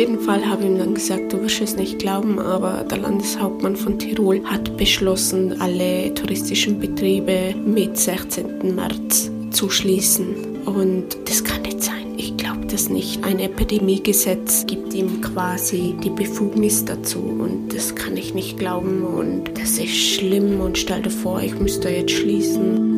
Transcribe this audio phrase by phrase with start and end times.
[0.00, 3.76] jeden Fall habe ich ihm dann gesagt, du wirst es nicht glauben, aber der Landeshauptmann
[3.76, 8.74] von Tirol hat beschlossen, alle touristischen Betriebe mit 16.
[8.74, 10.62] März zu schließen.
[10.64, 12.14] Und das kann nicht sein.
[12.16, 13.22] Ich glaube das nicht.
[13.24, 19.50] Ein Epidemiegesetz gibt ihm quasi die Befugnis dazu und das kann ich nicht glauben und
[19.58, 22.89] das ist schlimm und stell dir vor, ich müsste jetzt schließen.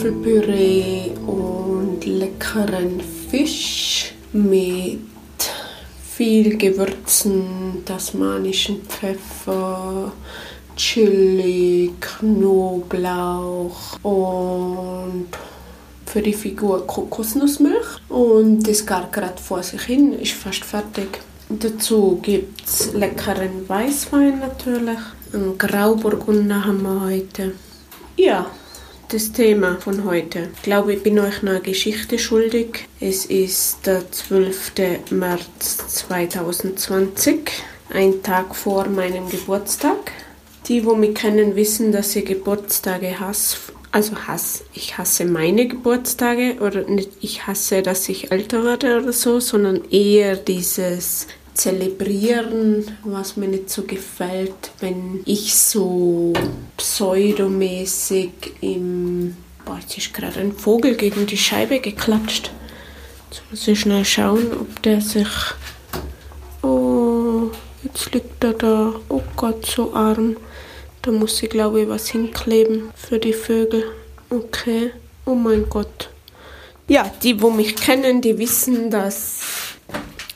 [0.00, 5.00] Kartoffelpüree und leckeren Fisch mit
[6.10, 10.12] viel Gewürzen, tasmanischen Pfeffer,
[10.74, 15.28] Chili, Knoblauch und
[16.06, 17.98] für die Figur Kokosnussmilch.
[18.08, 21.18] Und das gar gerade vor sich hin, ist fast fertig.
[21.50, 24.98] Dazu gibt es leckeren Weißwein natürlich.
[25.34, 27.52] Einen Grauburgunder haben wir heute.
[28.16, 28.46] Ja,
[29.12, 30.50] das Thema von heute.
[30.54, 32.86] Ich glaube, ich bin euch eine Geschichte schuldig.
[33.00, 34.72] Es ist der 12.
[35.10, 37.50] März 2020,
[37.92, 40.12] ein Tag vor meinem Geburtstag.
[40.68, 43.56] Die, wo mich kennen, wissen, dass ich Geburtstage hasse.
[43.90, 44.62] Also Hass.
[44.72, 49.82] Ich hasse meine Geburtstage oder nicht, ich hasse, dass ich älter werde oder so, sondern
[49.90, 56.32] eher dieses zelebrieren, was mir nicht so gefällt, wenn ich so
[56.76, 59.36] pseudomäßig im.
[59.64, 62.50] Boah, jetzt ist gerade ein Vogel gegen die Scheibe geklatscht.
[63.30, 65.28] Jetzt muss ich schnell schauen, ob der sich.
[66.62, 67.50] Oh,
[67.82, 68.94] jetzt liegt er da.
[69.08, 70.36] Oh Gott, so arm.
[71.02, 73.84] Da muss ich, glaube ich, was hinkleben für die Vögel.
[74.28, 74.92] Okay.
[75.24, 76.10] Oh mein Gott.
[76.88, 79.40] Ja, die, wo mich kennen, die wissen, dass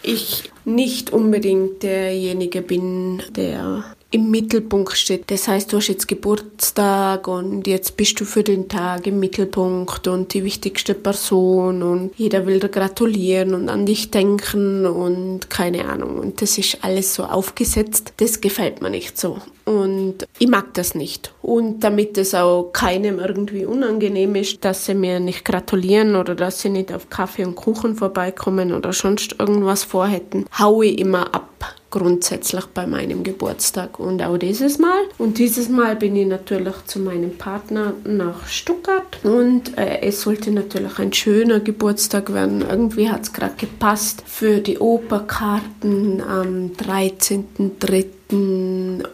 [0.02, 5.28] ich nicht unbedingt derjenige bin, der im Mittelpunkt steht.
[5.28, 10.06] Das heißt, du hast jetzt Geburtstag und jetzt bist du für den Tag im Mittelpunkt
[10.06, 15.86] und die wichtigste Person und jeder will dir gratulieren und an dich denken und keine
[15.86, 16.20] Ahnung.
[16.20, 18.12] Und das ist alles so aufgesetzt.
[18.18, 19.38] Das gefällt mir nicht so.
[19.64, 21.34] Und ich mag das nicht.
[21.42, 26.60] Und damit es auch keinem irgendwie unangenehm ist, dass sie mir nicht gratulieren oder dass
[26.60, 31.48] sie nicht auf Kaffee und Kuchen vorbeikommen oder sonst irgendwas vorhätten, haue ich immer ab
[31.94, 35.04] grundsätzlich bei meinem Geburtstag und auch dieses Mal.
[35.16, 40.50] Und dieses Mal bin ich natürlich zu meinem Partner nach Stuttgart und äh, es sollte
[40.50, 42.64] natürlich ein schöner Geburtstag werden.
[42.68, 48.06] Irgendwie hat es gerade gepasst für die Operkarten am 13.03.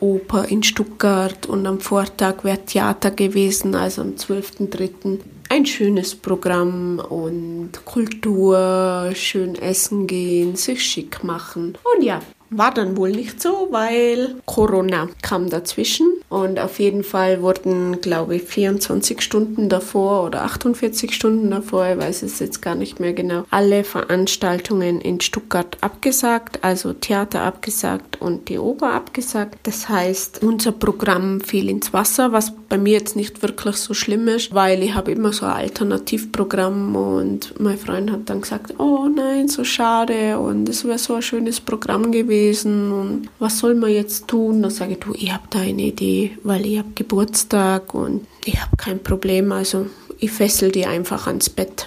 [0.00, 5.18] Oper in Stuttgart und am Vortag wäre Theater gewesen, also am 12.03
[5.50, 11.76] ein schönes Programm und Kultur, schön essen gehen, sich schick machen.
[11.94, 17.42] Und ja, war dann wohl nicht so, weil Corona kam dazwischen und auf jeden Fall
[17.42, 22.74] wurden, glaube ich, 24 Stunden davor oder 48 Stunden davor, ich weiß es jetzt gar
[22.74, 29.58] nicht mehr genau, alle Veranstaltungen in Stuttgart abgesagt, also Theater abgesagt und die Oper abgesagt.
[29.62, 34.28] Das heißt, unser Programm fiel ins Wasser, was bei mir jetzt nicht wirklich so schlimm
[34.28, 39.08] ist, weil ich habe immer so ein Alternativprogramm und mein Freund hat dann gesagt, oh
[39.14, 43.90] nein, so schade und es wäre so ein schönes Programm gewesen und was soll man
[43.90, 44.62] jetzt tun?
[44.62, 48.60] Dann sage ich, du, ich habe da eine Idee, weil ich habe Geburtstag und ich
[48.62, 49.86] habe kein Problem, also
[50.20, 51.86] ich fessel die einfach ans Bett.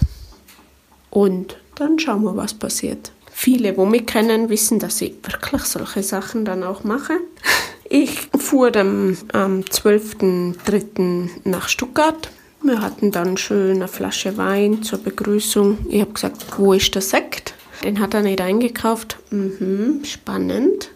[1.09, 3.11] Und dann schauen wir, was passiert.
[3.31, 7.13] Viele, wo mich kennen, wissen, dass ich wirklich solche Sachen dann auch mache.
[7.89, 11.29] Ich fuhr dann am 12.03.
[11.44, 12.31] nach Stuttgart.
[12.61, 15.79] Wir hatten dann schön eine Flasche Wein zur Begrüßung.
[15.89, 17.53] Ich habe gesagt, wo ist der Sekt?
[17.83, 19.17] Den hat er nicht eingekauft.
[19.31, 20.89] Mhm, spannend.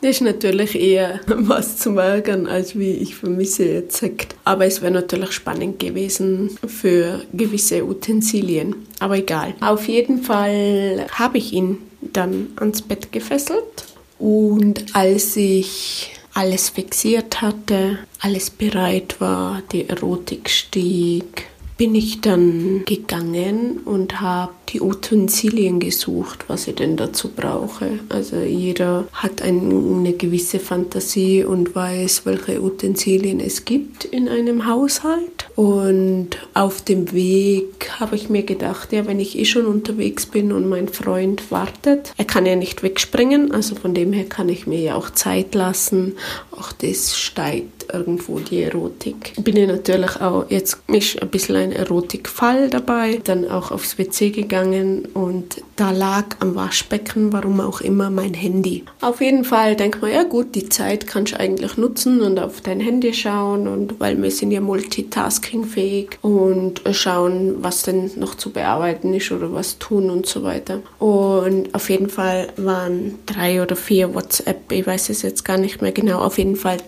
[0.00, 4.34] Das ist natürlich eher was zum Ärgern, als wie ich vermisse jetzt Sekt.
[4.44, 8.74] Aber es wäre natürlich spannend gewesen für gewisse Utensilien.
[8.98, 9.54] Aber egal.
[9.60, 13.86] Auf jeden Fall habe ich ihn dann ans Bett gefesselt.
[14.18, 21.46] Und als ich alles fixiert hatte, alles bereit war, die Erotik stieg,
[21.76, 27.98] bin ich dann gegangen und habe die Utensilien gesucht, was ich denn dazu brauche.
[28.08, 35.43] Also jeder hat eine gewisse Fantasie und weiß, welche Utensilien es gibt in einem Haushalt.
[35.56, 40.50] Und auf dem Weg habe ich mir gedacht, ja, wenn ich eh schon unterwegs bin
[40.52, 44.66] und mein Freund wartet, er kann ja nicht wegspringen, also von dem her kann ich
[44.66, 46.16] mir ja auch Zeit lassen.
[46.50, 49.32] Auch das steigt irgendwo die Erotik.
[49.42, 54.30] Bin ich natürlich auch, jetzt ist ein bisschen ein Erotikfall dabei, dann auch aufs WC
[54.30, 58.84] gegangen und da lag am Waschbecken, warum auch immer, mein Handy.
[59.00, 62.60] Auf jeden Fall denkt man, ja gut, die Zeit kannst du eigentlich nutzen und auf
[62.60, 68.50] dein Handy schauen und weil wir sind ja multitaskingfähig und schauen, was denn noch zu
[68.50, 70.80] bearbeiten ist oder was tun und so weiter.
[70.98, 75.82] Und auf jeden Fall waren drei oder vier WhatsApp, ich weiß es jetzt gar nicht
[75.82, 76.78] mehr genau, auf jeden Fall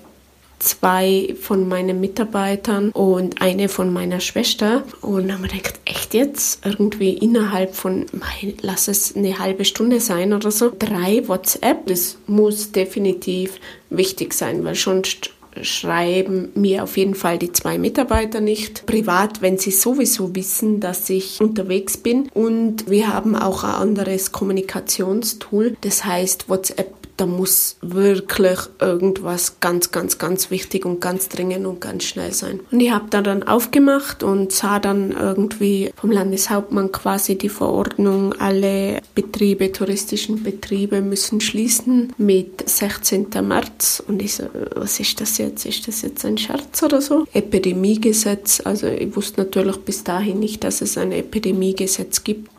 [0.59, 4.83] zwei von meinen Mitarbeitern und eine von meiner Schwester.
[5.01, 6.65] Und dann haben wir gedacht, echt jetzt?
[6.65, 8.07] Irgendwie innerhalb von,
[8.63, 11.87] lass es eine halbe Stunde sein oder so, drei WhatsApp.
[11.87, 13.61] Das muss definitiv
[13.91, 15.31] wichtig sein, weil sonst
[15.63, 21.09] schreiben mir auf jeden Fall die zwei Mitarbeiter nicht privat, wenn sie sowieso wissen, dass
[21.09, 22.29] ich unterwegs bin.
[22.35, 25.77] Und wir haben auch ein anderes Kommunikationstool.
[25.81, 31.81] Das heißt, WhatsApp da muss wirklich irgendwas ganz, ganz, ganz wichtig und ganz dringend und
[31.81, 32.61] ganz schnell sein.
[32.71, 38.35] Und ich habe da dann aufgemacht und sah dann irgendwie vom Landeshauptmann quasi die Verordnung,
[38.35, 43.29] alle Betriebe, touristischen Betriebe müssen schließen mit 16.
[43.43, 44.03] März.
[44.07, 45.65] Und ich so, was ist das jetzt?
[45.65, 47.27] Ist das jetzt ein Scherz oder so?
[47.33, 52.56] Epidemiegesetz, also ich wusste natürlich bis dahin nicht, dass es ein Epidemiegesetz gibt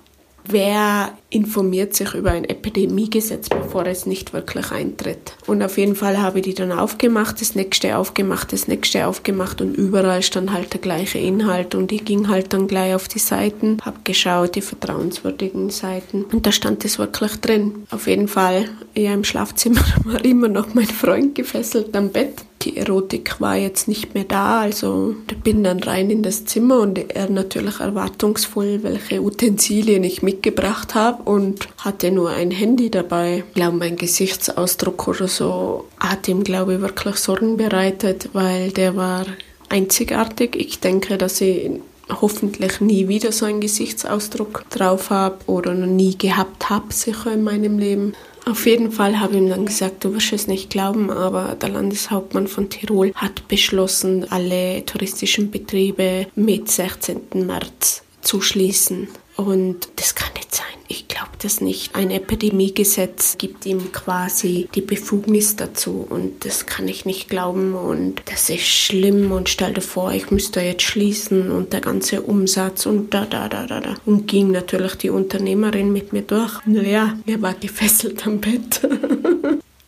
[0.49, 5.33] wer informiert sich über ein Epidemiegesetz, bevor es nicht wirklich eintritt.
[5.45, 9.61] Und auf jeden Fall habe ich die dann aufgemacht, das nächste aufgemacht, das nächste aufgemacht
[9.61, 13.19] und überall stand halt der gleiche Inhalt und ich ging halt dann gleich auf die
[13.19, 17.85] Seiten, habe geschaut, die vertrauenswürdigen Seiten und da stand es wirklich drin.
[17.91, 22.77] Auf jeden Fall, ja im Schlafzimmer war immer noch mein Freund gefesselt am Bett die
[22.77, 26.97] Erotik war jetzt nicht mehr da, also ich bin dann rein in das Zimmer und
[26.97, 33.43] er natürlich erwartungsvoll, welche Utensilien ich mitgebracht habe und hatte nur ein Handy dabei.
[33.47, 38.95] Ich glaube, mein Gesichtsausdruck oder so hat ihm, glaube ich, wirklich Sorgen bereitet, weil der
[38.95, 39.25] war
[39.69, 40.55] einzigartig.
[40.55, 41.69] Ich denke, dass ich
[42.09, 47.43] hoffentlich nie wieder so einen Gesichtsausdruck drauf habe oder noch nie gehabt habe, sicher in
[47.43, 48.13] meinem Leben.
[48.47, 51.67] Auf jeden Fall habe ich ihm dann gesagt, du wirst es nicht glauben, aber der
[51.67, 57.45] Landeshauptmann von Tirol hat beschlossen, alle touristischen Betriebe mit 16.
[57.45, 59.09] März zu schließen.
[59.37, 60.65] Und das kann nicht sein.
[60.87, 61.95] Ich glaube das nicht.
[61.95, 68.21] Ein Epidemiegesetz gibt ihm quasi die Befugnis dazu und das kann ich nicht glauben und
[68.25, 72.85] das ist schlimm und stell dir vor, ich müsste jetzt schließen und der ganze Umsatz
[72.85, 73.95] und da, da, da, da, da.
[74.05, 76.65] Und ging natürlich die Unternehmerin mit mir durch.
[76.65, 78.81] Naja, er war gefesselt am Bett.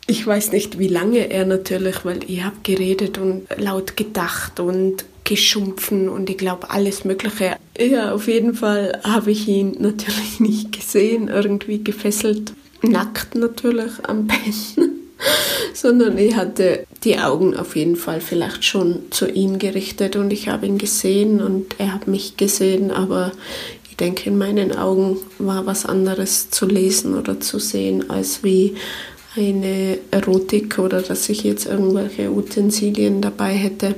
[0.09, 5.05] Ich weiß nicht, wie lange er natürlich, weil ich habe geredet und laut gedacht und
[5.29, 7.57] geschumpfen und ich glaube alles Mögliche.
[7.77, 14.25] Ja, auf jeden Fall habe ich ihn natürlich nicht gesehen, irgendwie gefesselt, nackt natürlich am
[14.25, 14.37] Bett,
[15.75, 20.49] sondern ich hatte die Augen auf jeden Fall vielleicht schon zu ihm gerichtet und ich
[20.49, 23.31] habe ihn gesehen und er hat mich gesehen, aber
[23.87, 28.75] ich denke, in meinen Augen war was anderes zu lesen oder zu sehen, als wie
[29.35, 33.93] eine Erotik oder dass ich jetzt irgendwelche Utensilien dabei hätte.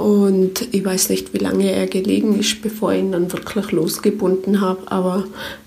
[0.00, 4.62] Und ich weiß nicht, wie lange er gelegen ist, bevor ich ihn dann wirklich losgebunden
[4.62, 4.80] habe.
[4.86, 5.24] Aber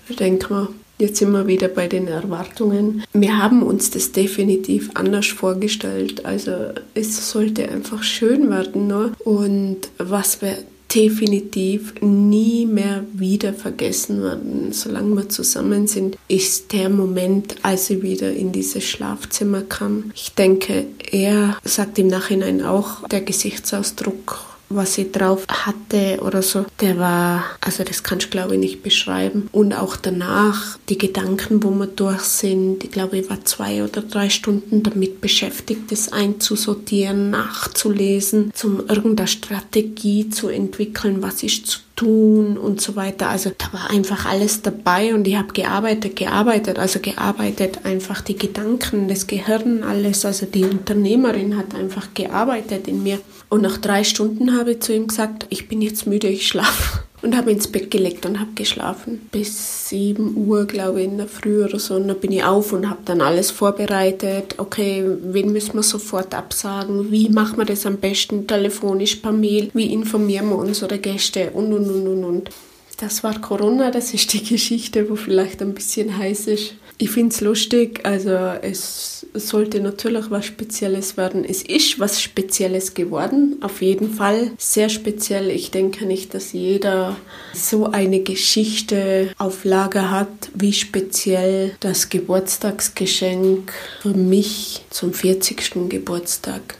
[0.08, 3.04] ich denke mal, jetzt sind wir wieder bei den Erwartungen.
[3.12, 6.24] Wir haben uns das definitiv anders vorgestellt.
[6.24, 6.50] Also
[6.94, 8.88] es sollte einfach schön werden.
[8.88, 9.12] Ne?
[9.20, 10.56] Und was wir
[10.94, 18.02] definitiv nie mehr wieder vergessen werden, solange wir zusammen sind, ist der Moment, als sie
[18.02, 20.12] wieder in dieses Schlafzimmer kam.
[20.14, 26.66] Ich denke, er sagt im Nachhinein auch, der Gesichtsausdruck was sie drauf hatte oder so,
[26.80, 29.48] der war, also das kannst du glaube ich nicht beschreiben.
[29.52, 34.02] Und auch danach, die Gedanken, wo wir durch sind, ich glaube, ich war zwei oder
[34.02, 41.78] drei Stunden damit beschäftigt, das einzusortieren, nachzulesen, zum irgendeine Strategie zu entwickeln, was ist zu
[41.96, 43.28] tun und so weiter.
[43.28, 48.36] Also da war einfach alles dabei und ich habe gearbeitet, gearbeitet, also gearbeitet, einfach die
[48.36, 50.24] Gedanken, das Gehirn, alles.
[50.24, 53.20] Also die Unternehmerin hat einfach gearbeitet in mir.
[53.48, 57.04] Und nach drei Stunden habe ich zu ihm gesagt, ich bin jetzt müde, ich schlafe.
[57.24, 59.28] Und habe ins Bett gelegt und habe geschlafen.
[59.32, 61.94] Bis 7 Uhr, glaube ich, in der Früh oder so.
[61.94, 64.56] Und dann bin ich auf und habe dann alles vorbereitet.
[64.58, 67.10] Okay, wen müssen wir sofort absagen?
[67.10, 68.46] Wie machen wir das am besten?
[68.46, 69.70] Telefonisch, per Mail?
[69.72, 71.50] Wie informieren wir unsere Gäste?
[71.52, 72.50] Und, und, und, und, und.
[72.98, 76.74] Das war Corona, das ist die Geschichte, wo vielleicht ein bisschen heiß ist.
[76.96, 81.44] Ich finde es lustig, also es sollte natürlich was Spezielles werden.
[81.44, 85.50] Es ist was Spezielles geworden, auf jeden Fall sehr speziell.
[85.50, 87.16] Ich denke nicht, dass jeder
[87.52, 95.88] so eine Geschichte auf Lager hat, wie speziell das Geburtstagsgeschenk für mich zum 40.
[95.88, 96.76] Geburtstag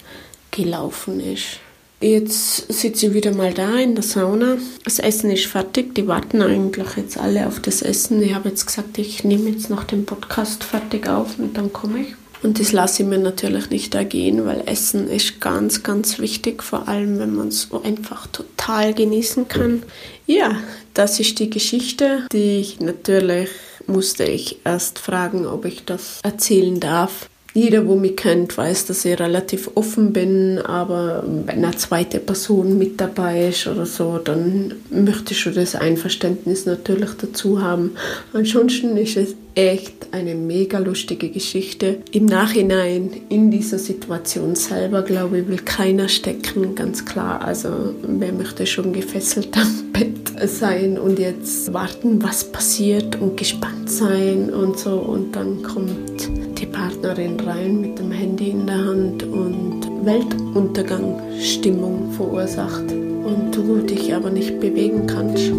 [0.52, 1.58] gelaufen ist.
[2.00, 4.58] Jetzt sitze ich wieder mal da in der Sauna.
[4.84, 5.94] Das Essen ist fertig.
[5.94, 8.20] Die warten eigentlich jetzt alle auf das Essen.
[8.22, 12.00] Ich habe jetzt gesagt, ich nehme jetzt noch den Podcast fertig auf und dann komme
[12.00, 12.14] ich.
[12.44, 16.88] Und das lasse ich mir natürlich nicht ergehen, weil Essen ist ganz, ganz wichtig, vor
[16.88, 19.82] allem wenn man es einfach total genießen kann.
[20.26, 20.58] Ja,
[20.92, 23.48] das ist die Geschichte, die ich natürlich
[23.86, 27.30] musste ich erst fragen, ob ich das erzählen darf.
[27.56, 32.78] Jeder, wo mich kennt, weiß, dass ich relativ offen bin, aber wenn eine zweite Person
[32.78, 37.92] mit dabei ist oder so, dann möchte ich schon das Einverständnis natürlich dazu haben.
[38.32, 41.98] Ansonsten ist es echt eine mega lustige Geschichte.
[42.10, 47.44] Im Nachhinein, in dieser Situation selber, glaube ich, will keiner stecken, ganz klar.
[47.44, 53.88] Also wer möchte schon gefesselt am Bett sein und jetzt warten, was passiert und gespannt
[53.88, 54.96] sein und so.
[54.96, 56.28] Und dann kommt
[56.74, 64.30] Partnerin rein mit dem Handy in der Hand und Weltuntergangsstimmung verursacht und du dich aber
[64.30, 65.52] nicht bewegen kannst.